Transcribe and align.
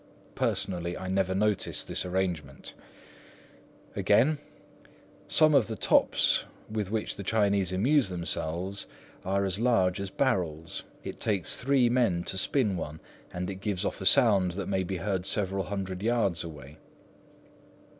Personally, 0.33 0.97
I 0.97 1.07
never 1.09 1.35
noticed 1.35 1.87
this 1.87 2.07
arrangement. 2.07 2.73
Again: 3.95 4.39
"Some 5.27 5.53
of 5.53 5.67
the 5.67 5.75
tops 5.75 6.45
with 6.67 6.89
which 6.89 7.17
the 7.17 7.23
Chinese 7.23 7.71
amuse 7.71 8.09
themselves 8.09 8.87
are 9.23 9.45
as 9.45 9.59
large 9.59 9.99
as 9.99 10.09
barrels. 10.09 10.81
It 11.03 11.19
takes 11.19 11.55
three 11.55 11.87
men 11.87 12.23
to 12.23 12.35
spin 12.39 12.77
one, 12.77 12.99
and 13.31 13.47
it 13.47 13.61
gives 13.61 13.85
off 13.85 14.01
a 14.01 14.07
sound 14.07 14.53
that 14.53 14.65
may 14.67 14.81
be 14.83 14.97
heard 14.97 15.27
several 15.27 15.65
hundred 15.65 16.01
yards 16.01 16.43
away." 16.43 16.79